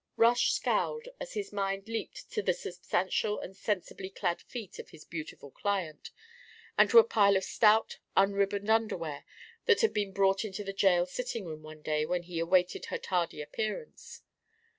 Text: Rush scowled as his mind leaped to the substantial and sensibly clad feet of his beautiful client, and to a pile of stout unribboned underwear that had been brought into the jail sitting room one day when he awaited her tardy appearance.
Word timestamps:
Rush 0.17 0.51
scowled 0.51 1.09
as 1.19 1.35
his 1.35 1.53
mind 1.53 1.87
leaped 1.87 2.31
to 2.31 2.41
the 2.41 2.55
substantial 2.55 3.39
and 3.39 3.55
sensibly 3.55 4.09
clad 4.09 4.41
feet 4.41 4.79
of 4.79 4.89
his 4.89 5.05
beautiful 5.05 5.51
client, 5.51 6.09
and 6.75 6.89
to 6.89 6.97
a 6.97 7.03
pile 7.03 7.37
of 7.37 7.43
stout 7.43 7.99
unribboned 8.17 8.67
underwear 8.71 9.25
that 9.67 9.81
had 9.81 9.93
been 9.93 10.11
brought 10.11 10.43
into 10.43 10.63
the 10.63 10.73
jail 10.73 11.05
sitting 11.05 11.45
room 11.45 11.61
one 11.61 11.83
day 11.83 12.07
when 12.07 12.23
he 12.23 12.39
awaited 12.39 12.85
her 12.85 12.97
tardy 12.97 13.43
appearance. 13.43 14.23